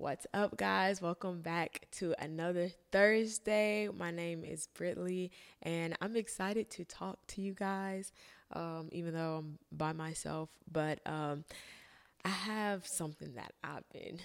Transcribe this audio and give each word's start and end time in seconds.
What's 0.00 0.26
up, 0.32 0.56
guys? 0.56 1.02
Welcome 1.02 1.42
back 1.42 1.86
to 1.98 2.14
another 2.18 2.70
Thursday. 2.90 3.86
My 3.94 4.10
name 4.10 4.44
is 4.44 4.66
Britley, 4.74 5.28
and 5.60 5.94
I'm 6.00 6.16
excited 6.16 6.70
to 6.70 6.86
talk 6.86 7.18
to 7.26 7.42
you 7.42 7.52
guys, 7.52 8.10
um, 8.52 8.88
even 8.92 9.12
though 9.12 9.36
I'm 9.36 9.58
by 9.70 9.92
myself. 9.92 10.48
But 10.72 11.00
um, 11.04 11.44
I 12.24 12.30
have 12.30 12.86
something 12.86 13.34
that 13.34 13.52
I've 13.62 13.86
been 13.92 14.20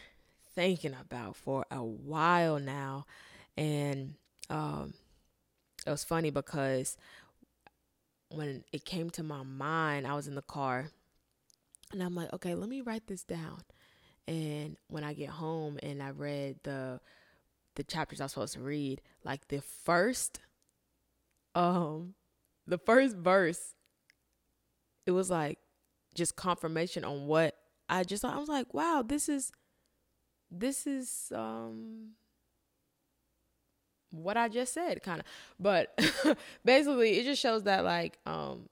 thinking 0.55 0.95
about 0.97 1.35
for 1.35 1.65
a 1.69 1.83
while 1.83 2.57
now, 2.57 3.05
and 3.57 4.13
um, 4.49 4.93
it 5.85 5.89
was 5.89 6.05
funny 6.05 6.29
because 6.29 6.95
when 8.29 8.63
it 8.71 8.85
came 8.85 9.09
to 9.09 9.23
my 9.23 9.43
mind, 9.43 10.07
I 10.07 10.15
was 10.15 10.29
in 10.29 10.35
the 10.35 10.41
car, 10.41 10.87
and 11.91 12.01
I'm 12.01 12.15
like, 12.15 12.31
okay, 12.31 12.55
let 12.55 12.69
me 12.69 12.79
write 12.79 13.07
this 13.07 13.25
down 13.25 13.57
and 14.27 14.77
when 14.87 15.03
I 15.03 15.13
get 15.13 15.29
home 15.29 15.79
and 15.83 16.01
I 16.01 16.09
read 16.09 16.57
the 16.63 16.99
the 17.75 17.83
chapters 17.83 18.21
I 18.21 18.25
was 18.25 18.31
supposed 18.31 18.53
to 18.53 18.61
read, 18.61 19.01
like 19.23 19.47
the 19.49 19.61
first 19.61 20.39
um 21.53 22.15
the 22.67 22.77
first 22.77 23.15
verse, 23.15 23.75
it 25.05 25.11
was 25.11 25.29
like 25.29 25.59
just 26.15 26.35
confirmation 26.35 27.03
on 27.03 27.27
what 27.27 27.55
I 27.87 28.03
just 28.03 28.25
I 28.25 28.37
was 28.37 28.49
like, 28.49 28.73
wow, 28.73 29.03
this 29.05 29.29
is 29.29 29.51
this 30.49 30.87
is 30.87 31.31
um 31.35 32.11
what 34.11 34.37
I 34.37 34.47
just 34.47 34.73
said 34.73 35.03
kind 35.03 35.19
of. 35.19 35.25
But 35.59 35.99
basically 36.65 37.19
it 37.19 37.25
just 37.25 37.41
shows 37.41 37.63
that 37.63 37.83
like 37.83 38.17
um 38.25 38.69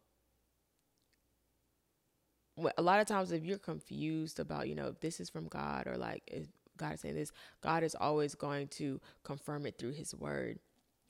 a 2.78 2.82
lot 2.82 3.00
of 3.00 3.08
times 3.08 3.32
if 3.32 3.44
you're 3.44 3.58
confused 3.58 4.40
about 4.40 4.68
you 4.68 4.76
know 4.76 4.88
if 4.88 5.00
this 5.00 5.20
is 5.20 5.30
from 5.30 5.48
god 5.48 5.88
or 5.88 5.98
like 5.98 6.22
if 6.28 6.48
god 6.78 6.94
is 6.94 7.02
saying 7.02 7.16
this 7.16 7.32
god 7.62 7.84
is 7.84 7.96
always 7.96 8.36
going 8.36 8.68
to 8.68 9.00
confirm 9.24 9.66
it 9.66 9.78
through 9.78 9.94
his 9.94 10.14
word. 10.14 10.60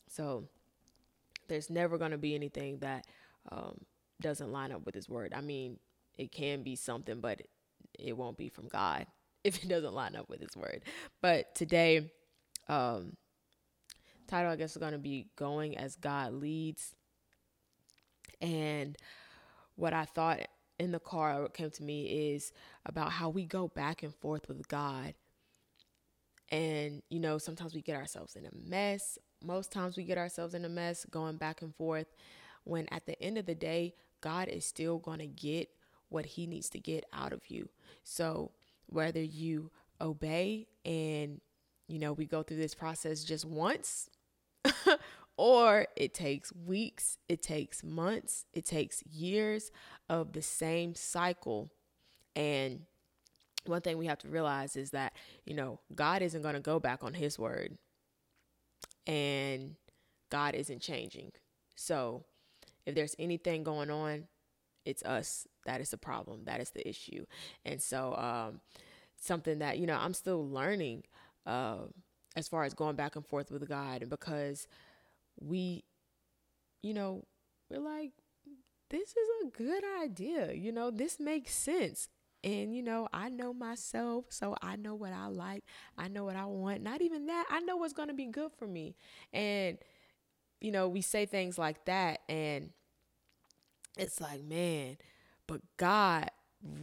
So 0.07 0.45
there's 1.47 1.69
never 1.69 1.97
going 1.97 2.11
to 2.11 2.17
be 2.17 2.35
anything 2.35 2.79
that 2.79 3.05
um, 3.51 3.79
doesn't 4.21 4.51
line 4.51 4.71
up 4.71 4.85
with 4.85 4.95
his 4.95 5.09
word. 5.09 5.33
I 5.35 5.41
mean 5.41 5.79
it 6.17 6.31
can 6.31 6.63
be 6.63 6.75
something 6.75 7.19
but 7.19 7.41
it 7.99 8.15
won't 8.15 8.37
be 8.37 8.49
from 8.49 8.67
god 8.67 9.07
if 9.43 9.63
it 9.63 9.67
doesn't 9.67 9.93
line 9.93 10.15
up 10.15 10.29
with 10.29 10.39
his 10.39 10.55
word. 10.55 10.83
But 11.21 11.55
today 11.55 12.11
um 12.69 13.17
title 14.27 14.49
i 14.51 14.55
guess 14.55 14.71
is 14.71 14.77
going 14.77 14.93
to 14.93 14.97
be 14.97 15.27
going 15.35 15.77
as 15.77 15.95
god 15.97 16.33
leads. 16.33 16.95
And 18.41 18.97
what 19.75 19.93
i 19.93 20.05
thought 20.05 20.39
in 20.83 20.91
the 20.91 20.99
car 20.99 21.47
came 21.49 21.71
to 21.71 21.83
me 21.83 22.33
is 22.33 22.51
about 22.85 23.11
how 23.11 23.29
we 23.29 23.45
go 23.45 23.69
back 23.69 24.03
and 24.03 24.13
forth 24.15 24.47
with 24.47 24.67
God. 24.67 25.13
And, 26.51 27.01
you 27.09 27.19
know, 27.19 27.37
sometimes 27.37 27.73
we 27.73 27.81
get 27.81 27.95
ourselves 27.95 28.35
in 28.35 28.45
a 28.45 28.69
mess. 28.69 29.17
Most 29.43 29.71
times 29.71 29.97
we 29.97 30.03
get 30.03 30.17
ourselves 30.17 30.53
in 30.53 30.65
a 30.65 30.69
mess 30.69 31.05
going 31.09 31.37
back 31.37 31.61
and 31.61 31.73
forth 31.75 32.07
when 32.65 32.87
at 32.91 33.05
the 33.05 33.19
end 33.21 33.37
of 33.37 33.45
the 33.45 33.55
day, 33.55 33.95
God 34.21 34.47
is 34.47 34.65
still 34.65 34.99
going 34.99 35.19
to 35.19 35.27
get 35.27 35.69
what 36.09 36.25
he 36.25 36.45
needs 36.45 36.69
to 36.69 36.79
get 36.79 37.05
out 37.11 37.33
of 37.33 37.49
you. 37.49 37.69
So, 38.03 38.51
whether 38.85 39.21
you 39.21 39.71
obey 39.99 40.67
and, 40.85 41.41
you 41.87 41.97
know, 41.97 42.13
we 42.13 42.25
go 42.25 42.43
through 42.43 42.57
this 42.57 42.75
process 42.75 43.23
just 43.23 43.45
once 43.45 44.09
or 45.37 45.87
it 45.95 46.13
takes 46.13 46.53
weeks, 46.53 47.17
it 47.27 47.41
takes 47.41 47.83
months, 47.83 48.45
it 48.53 48.65
takes 48.65 49.03
years 49.03 49.71
of 50.09 50.33
the 50.33 50.41
same 50.41 50.95
cycle. 50.95 51.71
And 52.35 52.81
one 53.65 53.81
thing 53.81 53.97
we 53.97 54.07
have 54.07 54.19
to 54.19 54.27
realize 54.27 54.75
is 54.75 54.91
that, 54.91 55.13
you 55.45 55.53
know, 55.53 55.79
God 55.95 56.21
isn't 56.21 56.41
going 56.41 56.55
to 56.55 56.59
go 56.59 56.79
back 56.79 57.03
on 57.03 57.13
his 57.13 57.39
word. 57.39 57.77
And 59.07 59.75
God 60.29 60.55
isn't 60.55 60.81
changing. 60.81 61.31
So 61.75 62.25
if 62.85 62.95
there's 62.95 63.15
anything 63.19 63.63
going 63.63 63.89
on, 63.89 64.25
it's 64.85 65.03
us 65.03 65.47
that 65.65 65.81
is 65.81 65.89
the 65.91 65.97
problem. 65.97 66.43
That 66.45 66.59
is 66.59 66.71
the 66.71 66.87
issue. 66.87 67.25
And 67.65 67.81
so, 67.81 68.15
um, 68.15 68.61
something 69.15 69.59
that, 69.59 69.79
you 69.79 69.87
know, 69.87 69.97
I'm 69.97 70.13
still 70.13 70.47
learning 70.47 71.03
uh, 71.45 71.85
as 72.35 72.47
far 72.47 72.63
as 72.63 72.73
going 72.73 72.95
back 72.95 73.15
and 73.15 73.25
forth 73.25 73.51
with 73.51 73.67
God. 73.67 74.01
And 74.01 74.09
because 74.09 74.67
we, 75.39 75.83
you 76.81 76.93
know, 76.93 77.23
we're 77.69 77.79
like, 77.79 78.11
this 78.89 79.09
is 79.09 79.27
a 79.45 79.47
good 79.57 79.83
idea. 80.03 80.53
You 80.53 80.71
know, 80.71 80.91
this 80.91 81.19
makes 81.19 81.53
sense. 81.53 82.09
And, 82.43 82.75
you 82.75 82.83
know, 82.83 83.07
I 83.13 83.29
know 83.29 83.53
myself, 83.53 84.25
so 84.29 84.55
I 84.61 84.75
know 84.75 84.95
what 84.95 85.13
I 85.13 85.27
like. 85.27 85.63
I 85.97 86.09
know 86.09 86.25
what 86.25 86.35
I 86.35 86.45
want. 86.45 86.81
Not 86.81 87.01
even 87.01 87.27
that, 87.27 87.45
I 87.49 87.61
know 87.61 87.77
what's 87.77 87.93
going 87.93 88.09
to 88.09 88.13
be 88.13 88.25
good 88.25 88.51
for 88.57 88.67
me. 88.67 88.95
And, 89.31 89.77
you 90.59 90.71
know, 90.71 90.89
we 90.89 91.01
say 91.01 91.25
things 91.25 91.57
like 91.57 91.85
that, 91.85 92.19
and 92.27 92.71
it's 93.97 94.19
like, 94.19 94.43
man, 94.43 94.97
but 95.47 95.61
God 95.77 96.31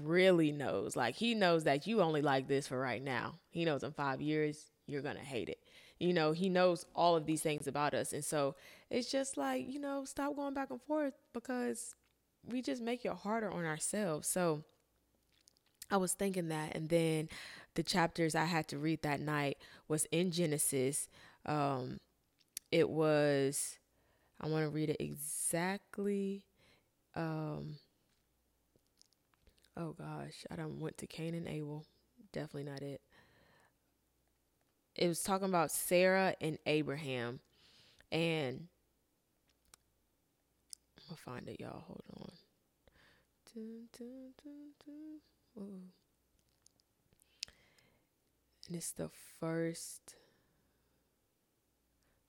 really 0.02 0.50
knows. 0.50 0.96
Like, 0.96 1.14
He 1.14 1.34
knows 1.34 1.64
that 1.64 1.86
you 1.86 2.00
only 2.00 2.22
like 2.22 2.48
this 2.48 2.66
for 2.66 2.78
right 2.78 3.02
now. 3.02 3.38
He 3.50 3.64
knows 3.64 3.82
in 3.82 3.92
five 3.92 4.20
years, 4.22 4.70
you're 4.86 5.02
going 5.02 5.16
to 5.16 5.22
hate 5.22 5.48
it. 5.50 5.58
You 6.00 6.14
know, 6.14 6.32
He 6.32 6.48
knows 6.50 6.86
all 6.96 7.16
of 7.16 7.26
these 7.26 7.42
things 7.42 7.68
about 7.68 7.94
us. 7.94 8.12
And 8.12 8.24
so 8.24 8.56
it's 8.90 9.10
just 9.10 9.36
like, 9.36 9.68
you 9.70 9.80
know, 9.80 10.04
stop 10.04 10.36
going 10.36 10.54
back 10.54 10.70
and 10.70 10.82
forth 10.82 11.14
because 11.34 11.94
we 12.46 12.62
just 12.62 12.82
make 12.82 13.04
it 13.04 13.12
harder 13.12 13.50
on 13.50 13.64
ourselves. 13.66 14.28
So 14.28 14.64
I 15.90 15.96
was 15.96 16.14
thinking 16.14 16.48
that, 16.48 16.74
and 16.74 16.88
then 16.88 17.28
the 17.74 17.82
chapters 17.82 18.34
I 18.34 18.44
had 18.44 18.68
to 18.68 18.78
read 18.78 19.02
that 19.02 19.20
night 19.20 19.58
was 19.88 20.06
in 20.12 20.30
Genesis. 20.30 21.08
Um, 21.46 21.98
it 22.70 22.88
was, 22.90 23.78
I 24.40 24.48
want 24.48 24.64
to 24.64 24.70
read 24.70 24.90
it 24.90 24.98
exactly. 25.00 26.44
Um, 27.16 27.78
oh 29.76 29.92
gosh, 29.92 30.44
I 30.50 30.56
don't 30.56 30.80
went 30.80 30.98
to 30.98 31.06
Cain 31.06 31.34
and 31.34 31.48
Abel. 31.48 31.84
Definitely 32.32 32.70
not 32.70 32.82
it. 32.82 33.00
It 34.96 35.08
was 35.08 35.22
talking 35.22 35.48
about 35.48 35.70
Sarah 35.70 36.34
and 36.40 36.58
Abraham, 36.66 37.40
and 38.12 38.68
I'm 40.98 41.04
gonna 41.08 41.16
find 41.16 41.48
it, 41.48 41.60
y'all. 41.60 41.84
Hold 41.86 42.02
on. 42.20 42.32
Dun, 43.54 43.88
dun, 43.96 44.34
dun, 44.44 45.90
and 48.70 48.76
it's 48.76 48.92
the 48.92 49.10
first. 49.40 50.14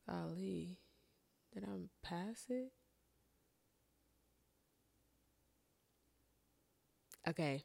Ali. 0.10 0.80
did 1.54 1.64
I 1.64 1.68
pass 2.02 2.46
it? 2.50 2.72
Okay, 7.30 7.64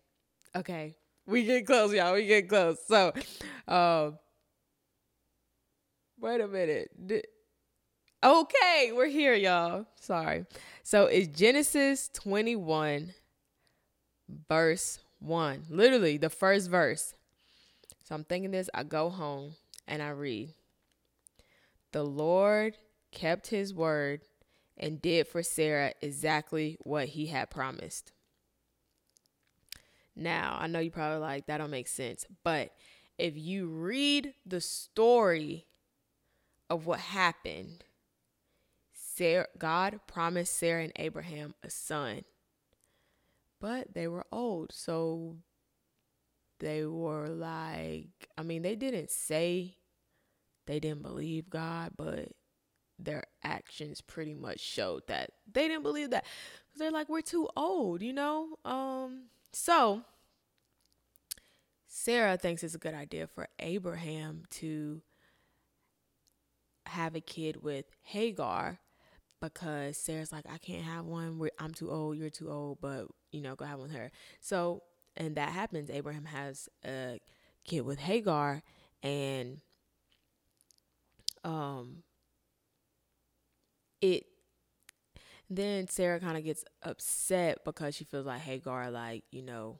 okay, 0.54 0.94
we 1.26 1.44
get 1.44 1.66
close, 1.66 1.94
y'all. 1.94 2.12
We 2.12 2.26
get 2.26 2.50
close. 2.50 2.76
So, 2.86 3.14
um, 3.66 4.18
wait 6.21 6.41
a 6.41 6.49
minute. 6.49 6.91
Okay, 8.25 8.93
we're 8.94 9.06
here, 9.06 9.34
y'all. 9.34 9.87
Sorry. 10.00 10.47
So 10.82 11.06
it's 11.06 11.28
Genesis 11.28 12.09
21, 12.15 13.15
verse 14.49 14.99
1. 15.21 15.66
Literally, 15.69 16.16
the 16.16 16.31
first 16.31 16.71
verse. 16.71 17.15
So 18.04 18.15
I'm 18.15 18.25
thinking 18.25 18.50
this. 18.50 18.71
I 18.72 18.82
go 18.84 19.10
home 19.10 19.54
and 19.87 20.03
I 20.03 20.10
read 20.10 20.54
The 21.93 22.04
Lord 22.04 22.77
kept 23.12 23.48
his 23.48 23.72
word 23.75 24.22
and 24.77 25.00
did 25.00 25.27
for 25.28 25.43
Sarah 25.43 25.93
exactly 26.03 26.77
what 26.83 27.09
he 27.09 27.27
had 27.27 27.50
promised. 27.50 28.12
Now, 30.15 30.56
I 30.59 30.66
know 30.66 30.78
you 30.78 30.91
probably 30.91 31.19
like 31.19 31.47
that 31.47 31.59
don't 31.59 31.71
make 31.71 31.88
sense, 31.88 32.27
but 32.43 32.72
if 33.19 33.36
you 33.36 33.69
read 33.69 34.34
the 34.45 34.60
story 34.60 35.66
of 36.68 36.86
what 36.86 37.01
happened, 37.01 37.84
Sarah, 38.92 39.47
God 39.59 40.01
promised 40.07 40.57
Sarah 40.57 40.84
and 40.84 40.92
Abraham 40.97 41.54
a 41.63 41.71
son, 41.71 42.22
but 43.60 43.95
they 43.95 44.09
were 44.09 44.27
old. 44.30 44.72
So 44.72 45.36
they 46.59 46.84
were 46.84 47.28
like, 47.28 48.28
I 48.36 48.42
mean, 48.42 48.63
they 48.63 48.77
didn't 48.77 49.10
say 49.10 49.77
they 50.66 50.80
didn't 50.80 51.03
believe 51.03 51.48
God, 51.51 51.92
but 51.97 52.33
their 52.98 53.24
actions 53.42 54.01
pretty 54.01 54.34
much 54.34 54.60
showed 54.60 55.07
that 55.07 55.30
they 55.51 55.69
didn't 55.69 55.83
believe 55.83 56.10
that. 56.10 56.24
They're 56.77 56.91
like, 56.91 57.09
we're 57.09 57.22
too 57.22 57.48
old, 57.57 58.03
you 58.03 58.12
know? 58.12 58.59
Um, 58.65 59.27
so 59.53 60.03
Sarah 61.86 62.36
thinks 62.36 62.62
it's 62.62 62.74
a 62.74 62.78
good 62.78 62.95
idea 62.95 63.27
for 63.27 63.48
Abraham 63.59 64.42
to 64.51 65.01
have 66.88 67.15
a 67.15 67.21
kid 67.21 67.62
with 67.62 67.86
Hagar 68.03 68.78
because 69.41 69.97
Sarah's 69.97 70.33
like, 70.33 70.44
I 70.50 70.59
can't 70.59 70.84
have 70.84 71.04
one. 71.04 71.41
I'm 71.59 71.74
too 71.74 71.91
old. 71.91 72.16
You're 72.16 72.30
too 72.30 72.50
old, 72.50 72.78
but 72.80 73.06
you 73.33 73.41
know, 73.41 73.54
go 73.54 73.65
have 73.65 73.78
one 73.78 73.88
with 73.88 73.97
her. 73.97 74.10
So, 74.41 74.83
and 75.16 75.36
that 75.36 75.50
happens. 75.50 75.91
Abraham 75.91 76.24
has 76.27 76.68
a 76.84 77.21
kid 77.65 77.83
with 77.83 77.98
Hagar, 77.98 78.62
and 79.03 79.60
um 81.44 82.03
it 84.00 84.27
then 85.48 85.88
Sarah 85.88 86.21
kind 86.21 86.36
of 86.36 86.44
gets 86.44 86.65
upset 86.83 87.65
because 87.65 87.94
she 87.94 88.04
feels 88.04 88.27
like 88.27 88.41
Hagar 88.41 88.91
like, 88.91 89.24
you 89.30 89.42
know, 89.42 89.78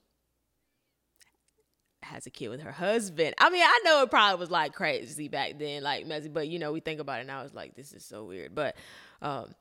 has 2.07 2.27
a 2.27 2.31
kid 2.31 2.49
with 2.49 2.61
her 2.63 2.73
husband. 2.73 3.35
I 3.39 3.51
mean, 3.51 3.63
I 3.63 3.81
know 3.85 4.03
it 4.03 4.11
probably 4.11 4.39
was 4.39 4.51
like 4.51 4.75
crazy 4.75 5.29
back 5.29 5.59
then, 5.59 5.83
like 5.83 6.07
messy, 6.07 6.29
but 6.29 6.49
you 6.49 6.59
know, 6.59 6.73
we 6.73 6.81
think 6.81 7.01
about 7.01 7.21
it 7.21 7.27
now, 7.27 7.43
it's 7.43 7.55
like 7.55 7.75
this 7.75 7.93
is 7.93 8.05
so 8.05 8.25
weird. 8.25 8.55
But 8.55 8.77
um 9.23 9.55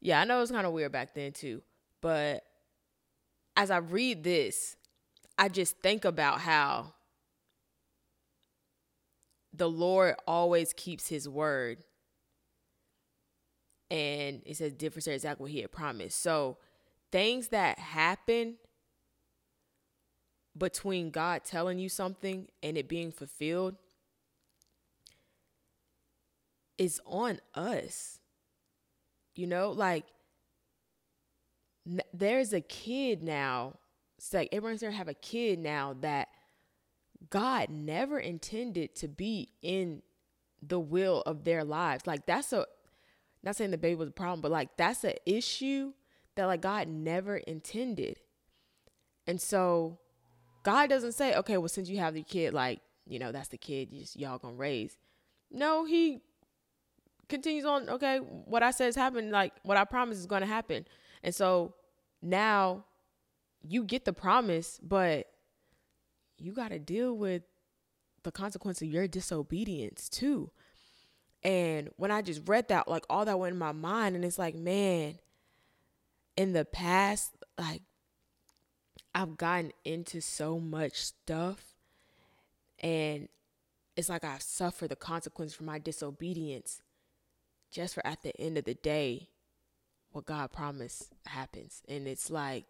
yeah, 0.00 0.20
I 0.20 0.24
know 0.24 0.38
it 0.38 0.40
was 0.40 0.50
kind 0.50 0.66
of 0.66 0.72
weird 0.72 0.92
back 0.92 1.14
then 1.14 1.32
too. 1.32 1.62
But 2.00 2.44
as 3.56 3.70
I 3.70 3.78
read 3.78 4.22
this, 4.22 4.76
I 5.38 5.48
just 5.48 5.78
think 5.78 6.04
about 6.04 6.40
how 6.40 6.94
the 9.52 9.68
Lord 9.68 10.16
always 10.26 10.72
keeps 10.72 11.08
his 11.08 11.28
word. 11.28 11.78
And 13.90 14.42
it 14.44 14.56
says 14.56 14.72
different 14.72 15.06
exactly 15.06 15.44
what 15.44 15.50
he 15.50 15.60
had 15.60 15.72
promised. 15.72 16.20
So 16.20 16.58
things 17.12 17.48
that 17.48 17.78
happen 17.78 18.56
between 20.56 21.10
God 21.10 21.44
telling 21.44 21.78
you 21.78 21.88
something 21.88 22.48
and 22.62 22.78
it 22.78 22.88
being 22.88 23.12
fulfilled 23.12 23.76
is 26.78 27.00
on 27.06 27.40
us. 27.54 28.18
You 29.34 29.46
know, 29.46 29.70
like 29.70 30.04
n- 31.86 32.00
there's 32.12 32.52
a 32.52 32.60
kid 32.60 33.22
now. 33.22 33.74
It's 34.18 34.32
like 34.32 34.48
everyone's 34.52 34.80
gonna 34.80 34.94
have 34.94 35.08
a 35.08 35.14
kid 35.14 35.58
now 35.58 35.94
that 36.00 36.28
God 37.30 37.68
never 37.70 38.18
intended 38.18 38.94
to 38.96 39.08
be 39.08 39.50
in 39.62 40.02
the 40.62 40.80
will 40.80 41.22
of 41.22 41.44
their 41.44 41.64
lives. 41.64 42.06
Like 42.06 42.26
that's 42.26 42.52
a 42.52 42.66
not 43.42 43.56
saying 43.56 43.70
the 43.70 43.78
baby 43.78 43.94
was 43.94 44.08
a 44.08 44.12
problem, 44.12 44.40
but 44.40 44.50
like 44.50 44.76
that's 44.76 45.04
an 45.04 45.14
issue 45.24 45.92
that 46.34 46.46
like 46.46 46.62
God 46.62 46.88
never 46.88 47.36
intended. 47.36 48.20
And 49.26 49.40
so 49.40 49.98
God 50.66 50.90
doesn't 50.90 51.12
say, 51.12 51.32
okay, 51.36 51.58
well, 51.58 51.68
since 51.68 51.88
you 51.88 51.98
have 51.98 52.14
the 52.14 52.24
kid, 52.24 52.52
like, 52.52 52.80
you 53.06 53.20
know, 53.20 53.30
that's 53.30 53.46
the 53.46 53.56
kid 53.56 53.92
you 53.92 54.00
just, 54.00 54.18
y'all 54.18 54.36
gonna 54.38 54.56
raise. 54.56 54.98
No, 55.48 55.84
he 55.84 56.22
continues 57.28 57.64
on, 57.64 57.88
okay, 57.88 58.18
what 58.18 58.64
I 58.64 58.72
said 58.72 58.88
is 58.88 58.96
happening, 58.96 59.30
like 59.30 59.52
what 59.62 59.76
I 59.76 59.84
promise 59.84 60.18
is 60.18 60.26
gonna 60.26 60.44
happen. 60.44 60.84
And 61.22 61.32
so 61.32 61.74
now 62.20 62.84
you 63.62 63.84
get 63.84 64.04
the 64.04 64.12
promise, 64.12 64.80
but 64.82 65.28
you 66.36 66.50
gotta 66.52 66.80
deal 66.80 67.16
with 67.16 67.42
the 68.24 68.32
consequence 68.32 68.82
of 68.82 68.88
your 68.88 69.06
disobedience 69.06 70.08
too. 70.08 70.50
And 71.44 71.90
when 71.96 72.10
I 72.10 72.22
just 72.22 72.48
read 72.48 72.66
that, 72.70 72.88
like 72.88 73.04
all 73.08 73.24
that 73.24 73.38
went 73.38 73.52
in 73.52 73.58
my 73.60 73.70
mind, 73.70 74.16
and 74.16 74.24
it's 74.24 74.36
like, 74.36 74.56
man, 74.56 75.20
in 76.36 76.54
the 76.54 76.64
past, 76.64 77.30
like 77.56 77.82
I've 79.16 79.38
gotten 79.38 79.72
into 79.82 80.20
so 80.20 80.60
much 80.60 80.96
stuff 81.02 81.74
and 82.80 83.30
it's 83.96 84.10
like 84.10 84.24
I 84.24 84.36
suffer 84.40 84.86
the 84.86 84.94
consequence 84.94 85.54
for 85.54 85.64
my 85.64 85.78
disobedience 85.78 86.82
just 87.70 87.94
for 87.94 88.06
at 88.06 88.20
the 88.20 88.38
end 88.38 88.58
of 88.58 88.66
the 88.66 88.74
day 88.74 89.30
what 90.12 90.26
God 90.26 90.52
promised 90.52 91.14
happens. 91.24 91.80
And 91.88 92.06
it's 92.06 92.30
like, 92.30 92.66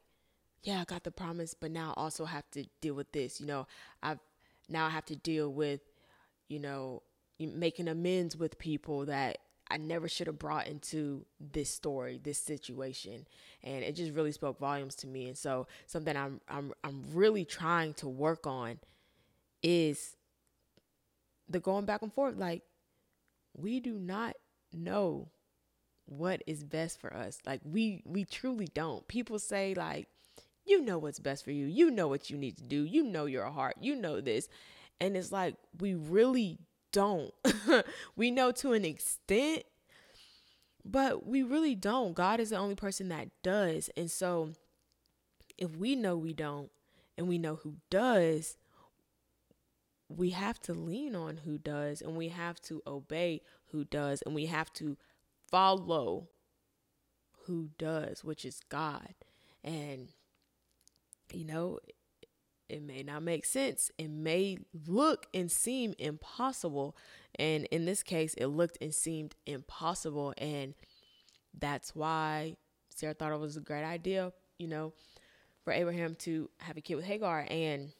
yeah, 0.63 0.81
I 0.83 0.85
got 0.85 1.03
the 1.03 1.11
promise, 1.11 1.53
but 1.53 1.73
now 1.73 1.93
I 1.97 2.01
also 2.01 2.25
have 2.25 2.49
to 2.53 2.65
deal 2.81 2.95
with 2.95 3.11
this. 3.11 3.41
You 3.41 3.49
know, 3.49 3.67
I've 4.01 4.21
now 4.69 4.87
I 4.87 4.91
have 4.91 5.07
to 5.07 5.17
deal 5.17 5.53
with, 5.53 5.81
you 6.47 6.61
know, 6.61 7.03
making 7.41 7.89
amends 7.89 8.37
with 8.37 8.57
people 8.57 9.07
that 9.07 9.39
I 9.71 9.79
never 9.79 10.09
should 10.09 10.27
have 10.29 10.39
brought 10.39 10.67
into 10.67 11.25
this 11.41 11.71
story, 11.71 12.21
this 12.23 12.39
situation. 12.39 13.27
And 13.63 13.83
it 13.83 13.97
just 13.97 14.13
really 14.13 14.33
spoke 14.33 14.59
volumes 14.59 14.95
to 14.97 15.07
me. 15.07 15.29
And 15.29 15.37
so 15.37 15.67
something 15.87 16.17
I'm 16.17 16.41
I'm 16.49 16.73
I'm 16.85 17.05
really 17.13 17.45
trying 17.45 17.95
to 17.95 18.09
work 18.09 18.47
on 18.47 18.79
is 19.63 20.17
the 21.49 21.61
going 21.61 21.85
back 21.85 22.03
and 22.03 22.13
forth. 22.13 22.37
Like 22.37 22.63
we 23.57 23.81
do 23.81 23.95
not 23.95 24.37
know 24.73 25.29
what 26.07 26.43
is 26.47 26.65
best 26.65 27.01
for 27.01 27.13
us. 27.15 27.39
Like 27.47 27.61
we 27.65 28.03
we 28.05 28.25
truly 28.25 28.69
don't. 28.73 29.07
People 29.09 29.39
say 29.39 29.75
like 29.75 30.09
you 30.65 30.83
know 30.83 30.99
what's 30.99 31.19
best 31.21 31.45
for 31.45 31.53
you. 31.53 31.67
You 31.67 31.91
know 31.91 32.09
what 32.09 32.31
you 32.31 32.37
need 32.37 32.57
to 32.59 32.65
do. 32.65 32.85
You 32.85 33.05
know 33.05 33.27
your 33.27 33.47
heart. 33.47 33.77
You 33.81 33.97
know 33.97 34.21
this. 34.21 34.49
And 35.01 35.17
it's 35.17 35.31
like 35.31 35.55
we 35.79 35.95
really 35.95 36.59
don't. 36.97 37.35
we 38.17 38.31
know 38.31 38.51
to 38.53 38.73
an 38.73 38.83
extent, 38.83 39.65
but 40.83 41.27
we 41.27 41.43
really 41.43 41.75
don't. 41.75 42.15
God 42.15 42.41
is 42.41 42.51
the 42.51 42.57
only 42.57 42.75
person 42.75 43.11
that 43.11 43.29
does. 43.43 43.91
And 43.99 44.11
so 44.11 44.53
if 45.59 45.77
we 45.77 45.95
know 45.95 46.17
we 46.17 46.33
don't 46.33 46.71
and 47.19 47.29
we 47.29 47.37
know 47.37 47.57
who 47.57 47.75
does, 47.91 48.57
we 50.09 50.31
have 50.31 50.59
to 50.63 50.73
lean 50.73 51.15
on 51.15 51.39
who 51.45 51.59
does 51.59 52.01
and 52.01 52.17
we 52.17 52.29
have 52.29 52.63
to 52.63 52.81
obey 52.87 53.43
who 53.73 53.85
does 53.85 54.23
and 54.23 54.35
we 54.35 54.47
have 54.47 54.73
to 54.75 54.97
follow 55.51 56.29
who 57.45 57.69
does, 57.77 58.25
which 58.25 58.47
is 58.47 58.61
God. 58.71 59.15
And, 59.63 60.09
you 61.31 61.45
know, 61.45 61.79
it 62.69 62.83
may 62.83 63.03
not 63.03 63.23
make 63.23 63.45
sense. 63.45 63.91
It 63.99 64.11
may 64.11 64.59
look 64.87 65.27
and 65.33 65.51
seem 65.51 65.95
impossible. 65.99 66.97
And 67.39 67.65
in 67.67 67.85
this 67.85 68.03
case, 68.03 68.35
it 68.35 68.47
looked 68.47 68.79
and 68.81 68.95
seemed 68.95 69.35
impossible. 69.47 70.35
And 70.39 70.75
that's 71.59 71.95
why 71.95 72.57
Sarah 72.89 73.15
thought 73.15 73.33
it 73.33 73.39
was 73.39 73.57
a 73.57 73.61
great 73.61 73.85
idea, 73.85 74.33
you 74.59 74.69
know, 74.69 74.93
for 75.65 75.73
Abraham 75.73 76.15
to 76.21 76.51
have 76.59 76.77
a 76.77 76.81
kid 76.81 76.97
with 76.97 77.05
Hagar. 77.05 77.47
And 77.49 77.93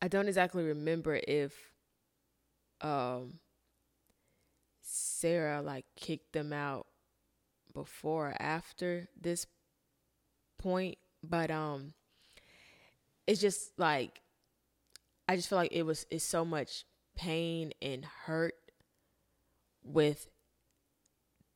I 0.00 0.08
don't 0.08 0.28
exactly 0.28 0.64
remember 0.64 1.20
if 1.26 1.54
um, 2.80 3.38
Sarah 4.82 5.62
like 5.62 5.86
kicked 5.96 6.32
them 6.32 6.52
out 6.52 6.86
before 7.72 8.30
or 8.30 8.36
after 8.42 9.08
this 9.18 9.46
point, 10.58 10.98
but 11.22 11.50
um 11.50 11.94
it's 13.26 13.40
just 13.40 13.78
like 13.78 14.20
I 15.28 15.36
just 15.36 15.48
feel 15.48 15.58
like 15.58 15.72
it 15.72 15.84
was 15.84 16.06
it's 16.10 16.24
so 16.24 16.44
much 16.44 16.84
pain 17.16 17.72
and 17.80 18.04
hurt 18.04 18.54
with 19.84 20.28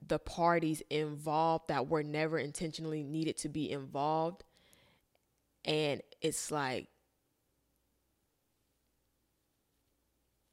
the 0.06 0.18
parties 0.18 0.82
involved 0.90 1.68
that 1.68 1.88
were 1.88 2.02
never 2.02 2.38
intentionally 2.38 3.02
needed 3.02 3.36
to 3.38 3.48
be 3.48 3.70
involved. 3.70 4.44
And 5.64 6.00
it's 6.20 6.50
like 6.50 6.86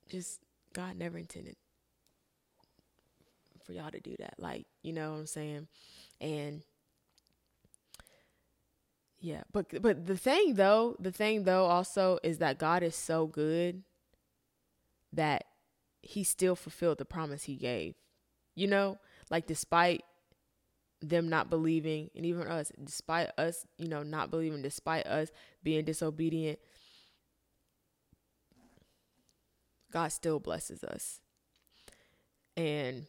just 0.10 0.40
God 0.74 0.98
never 0.98 1.18
intended 1.18 1.56
for 3.64 3.74
y'all 3.74 3.92
to 3.92 4.00
do 4.00 4.16
that. 4.20 4.34
Like 4.40 4.66
you 4.82 4.94
know 4.94 5.12
what 5.12 5.20
I'm 5.20 5.28
saying? 5.28 5.68
And 6.20 6.64
yeah, 9.24 9.44
but 9.54 9.82
but 9.82 10.06
the 10.06 10.18
thing 10.18 10.56
though, 10.56 10.98
the 11.00 11.12
thing 11.12 11.46
though 11.46 11.64
also 11.64 12.20
is 12.24 12.40
that 12.40 12.58
God 12.58 12.84
is 12.84 12.94
so 12.94 13.26
good 13.26 13.84
that 15.14 15.46
he 16.02 16.26
still 16.26 16.58
fulfilled 16.58 16.98
the 16.98 17.06
promise 17.06 17.44
he 17.44 17.56
gave. 17.56 17.96
You 18.54 18.68
know, 18.68 18.98
like 19.32 19.48
despite 19.48 20.04
them 21.02 21.30
not 21.30 21.50
believing 21.50 22.10
and 22.18 22.26
even 22.26 22.48
us 22.48 22.74
despite 22.84 23.30
us, 23.38 23.66
you 23.78 23.88
know, 23.88 24.04
not 24.04 24.30
believing 24.30 24.62
despite 24.62 25.08
us 25.08 25.30
being 25.64 25.86
disobedient, 25.86 26.60
God 29.90 30.10
still 30.10 30.42
blesses 30.42 30.84
us. 30.84 31.22
And 32.58 33.08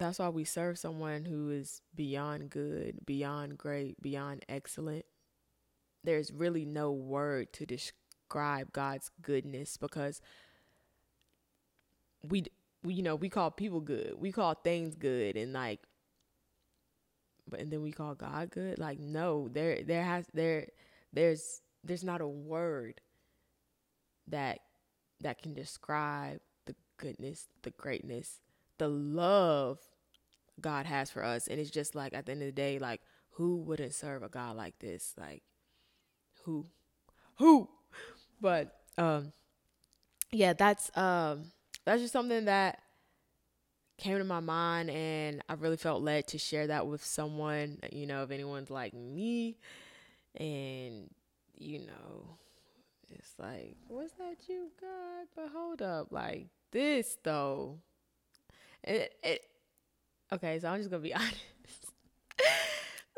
that's 0.00 0.18
why 0.18 0.30
we 0.30 0.44
serve 0.44 0.78
someone 0.78 1.26
who 1.26 1.50
is 1.50 1.82
beyond 1.94 2.50
good, 2.50 3.04
beyond 3.04 3.58
great, 3.58 4.00
beyond 4.00 4.44
excellent. 4.48 5.04
There's 6.02 6.32
really 6.32 6.64
no 6.64 6.90
word 6.90 7.52
to 7.52 7.66
describe 7.66 8.72
God's 8.72 9.10
goodness 9.20 9.76
because 9.76 10.22
we, 12.26 12.44
we 12.82 12.94
you 12.94 13.02
know, 13.02 13.14
we 13.14 13.28
call 13.28 13.50
people 13.50 13.80
good. 13.80 14.14
We 14.18 14.32
call 14.32 14.54
things 14.54 14.94
good 14.94 15.36
and 15.36 15.52
like 15.52 15.80
but 17.50 17.60
and 17.60 17.70
then 17.70 17.82
we 17.82 17.92
call 17.92 18.14
God 18.14 18.50
good? 18.50 18.78
Like 18.78 18.98
no, 18.98 19.48
there 19.48 19.82
there 19.82 20.04
has 20.04 20.26
there 20.32 20.68
there's 21.12 21.60
there's 21.84 22.04
not 22.04 22.20
a 22.20 22.28
word 22.28 23.00
that 24.28 24.60
that 25.20 25.42
can 25.42 25.52
describe 25.52 26.40
the 26.66 26.74
goodness, 26.96 27.48
the 27.62 27.70
greatness, 27.70 28.40
the 28.80 28.88
love 28.88 29.78
God 30.60 30.86
has 30.86 31.10
for 31.10 31.22
us. 31.22 31.46
And 31.46 31.60
it's 31.60 31.70
just 31.70 31.94
like 31.94 32.14
at 32.14 32.26
the 32.26 32.32
end 32.32 32.42
of 32.42 32.46
the 32.46 32.52
day, 32.52 32.78
like 32.78 33.02
who 33.32 33.58
wouldn't 33.58 33.94
serve 33.94 34.22
a 34.22 34.28
God 34.28 34.56
like 34.56 34.78
this? 34.78 35.14
Like 35.18 35.42
who? 36.44 36.66
Who? 37.36 37.68
but 38.40 38.80
um, 38.98 39.32
yeah, 40.32 40.54
that's 40.54 40.90
um, 40.96 41.52
that's 41.84 42.00
just 42.00 42.12
something 42.12 42.46
that 42.46 42.80
came 43.98 44.16
to 44.16 44.24
my 44.24 44.40
mind, 44.40 44.90
and 44.90 45.42
I 45.48 45.54
really 45.54 45.76
felt 45.76 46.02
led 46.02 46.26
to 46.28 46.38
share 46.38 46.68
that 46.68 46.86
with 46.86 47.04
someone. 47.04 47.78
You 47.92 48.06
know, 48.06 48.22
if 48.22 48.30
anyone's 48.30 48.70
like 48.70 48.94
me, 48.94 49.58
and 50.36 51.10
you 51.56 51.80
know, 51.80 52.38
it's 53.10 53.34
like, 53.38 53.76
what's 53.88 54.12
that 54.12 54.36
you 54.48 54.70
got? 54.80 55.28
But 55.36 55.48
hold 55.52 55.82
up, 55.82 56.08
like 56.10 56.46
this 56.70 57.18
though. 57.22 57.78
It, 58.84 59.14
it 59.22 59.44
okay, 60.32 60.58
so 60.58 60.68
I'm 60.68 60.78
just 60.78 60.90
gonna 60.90 61.02
be 61.02 61.14
honest. 61.14 61.36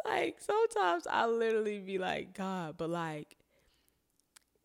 like 0.05 0.39
sometimes 0.41 1.07
I 1.09 1.27
literally 1.27 1.79
be 1.79 1.99
like, 1.99 2.35
God, 2.35 2.77
but 2.77 2.91
like 2.91 3.37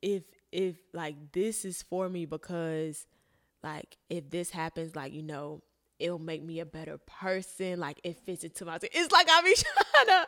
if 0.02 0.24
if 0.52 0.76
like 0.94 1.32
this 1.32 1.66
is 1.66 1.82
for 1.84 2.10
me 2.10 2.26
because 2.26 3.06
like 3.64 3.98
if 4.10 4.30
this 4.30 4.50
happens, 4.50 4.96
like, 4.96 5.14
you 5.14 5.24
know, 5.24 5.62
it'll 6.00 6.20
make 6.20 6.44
me 6.44 6.60
a 6.60 6.66
better 6.66 6.98
person. 6.98 7.80
Like 7.80 8.00
it 8.04 8.18
fits 8.26 8.44
into 8.44 8.66
my 8.66 8.78
it's 8.82 9.12
like 9.12 9.28
I 9.30 9.42
be 9.42 9.56
trying 10.04 10.06
to 10.08 10.28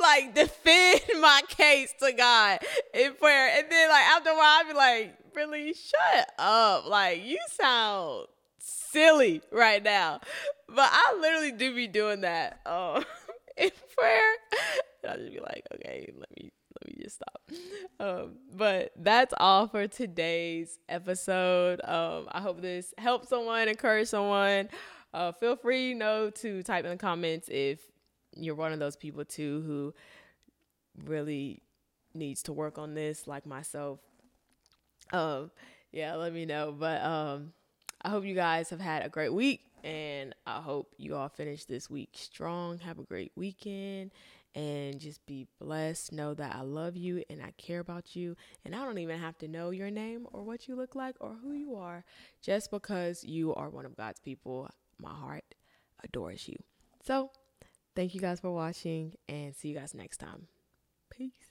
like 0.00 0.34
defend 0.34 1.00
my 1.20 1.42
case 1.48 1.92
to 2.00 2.12
God 2.12 2.60
in 2.94 3.14
prayer. 3.14 3.58
And 3.58 3.70
then 3.70 3.88
like 3.88 4.04
after 4.04 4.30
a 4.30 4.34
while 4.34 4.42
I 4.42 4.64
be 4.68 4.74
like, 4.74 5.18
really 5.34 5.74
shut 5.74 6.30
up. 6.38 6.86
Like 6.86 7.24
you 7.24 7.38
sound 7.50 8.26
silly 8.68 9.42
right 9.50 9.82
now. 9.82 10.20
But 10.68 10.90
I 10.92 11.16
literally 11.20 11.52
do 11.52 11.74
be 11.74 11.86
doing 11.86 12.22
that 12.22 12.60
um 12.66 13.04
in 13.56 13.70
prayer. 13.96 14.32
And 15.02 15.12
I 15.12 15.16
just 15.16 15.32
be 15.32 15.40
like, 15.40 15.66
okay, 15.74 16.12
let 16.16 16.28
me 16.36 16.52
let 16.80 16.96
me 16.96 17.02
just 17.02 17.16
stop. 17.16 17.42
Um, 18.00 18.36
but 18.54 18.92
that's 18.96 19.34
all 19.38 19.66
for 19.66 19.86
today's 19.86 20.78
episode. 20.88 21.80
Um, 21.84 22.28
I 22.30 22.40
hope 22.40 22.60
this 22.60 22.94
helped 22.98 23.28
someone, 23.28 23.68
encourage 23.68 24.08
someone. 24.08 24.68
Uh, 25.12 25.32
feel 25.32 25.56
free, 25.56 25.88
you 25.88 25.94
know, 25.94 26.30
to 26.30 26.62
type 26.62 26.84
in 26.84 26.90
the 26.90 26.96
comments 26.96 27.48
if 27.48 27.80
you're 28.36 28.54
one 28.54 28.72
of 28.72 28.78
those 28.78 28.96
people 28.96 29.24
too 29.24 29.62
who 29.66 29.94
really 31.04 31.62
needs 32.14 32.42
to 32.44 32.52
work 32.52 32.78
on 32.78 32.94
this, 32.94 33.26
like 33.26 33.46
myself. 33.46 34.00
Um, 35.12 35.50
yeah, 35.92 36.14
let 36.16 36.32
me 36.32 36.44
know. 36.44 36.74
But 36.78 37.02
um, 37.02 37.52
I 38.02 38.10
hope 38.10 38.24
you 38.24 38.34
guys 38.34 38.70
have 38.70 38.80
had 38.80 39.04
a 39.04 39.08
great 39.08 39.32
week, 39.32 39.62
and 39.82 40.34
I 40.46 40.60
hope 40.60 40.94
you 40.98 41.16
all 41.16 41.28
finish 41.28 41.64
this 41.64 41.90
week 41.90 42.10
strong. 42.12 42.78
Have 42.78 42.98
a 42.98 43.02
great 43.02 43.32
weekend, 43.34 44.12
and 44.54 45.00
just 45.00 45.24
be 45.26 45.46
blessed. 45.60 46.12
Know 46.12 46.34
that 46.34 46.54
I 46.54 46.60
love 46.62 46.96
you 46.96 47.24
and 47.28 47.42
I 47.42 47.52
care 47.58 47.80
about 47.80 48.14
you, 48.14 48.36
and 48.64 48.74
I 48.74 48.84
don't 48.84 48.98
even 48.98 49.18
have 49.18 49.36
to 49.38 49.48
know 49.48 49.70
your 49.70 49.90
name 49.90 50.26
or 50.32 50.42
what 50.44 50.68
you 50.68 50.76
look 50.76 50.94
like 50.94 51.16
or 51.20 51.36
who 51.42 51.52
you 51.52 51.74
are, 51.74 52.04
just 52.40 52.70
because 52.70 53.24
you 53.24 53.54
are 53.54 53.68
one 53.68 53.84
of 53.84 53.96
God's 53.96 54.20
people. 54.20 54.70
My 55.00 55.10
heart 55.12 55.44
adores 56.04 56.48
you. 56.48 56.56
So, 57.04 57.30
thank 57.96 58.14
you 58.14 58.20
guys 58.20 58.40
for 58.40 58.52
watching, 58.52 59.14
and 59.28 59.56
see 59.56 59.68
you 59.70 59.74
guys 59.74 59.92
next 59.92 60.18
time. 60.18 60.46
Peace. 61.10 61.47